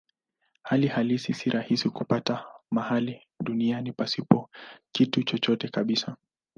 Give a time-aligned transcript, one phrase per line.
[0.63, 4.49] Hali halisi si rahisi kupata mahali duniani pasipo
[4.91, 6.17] kitu chochote kabisa.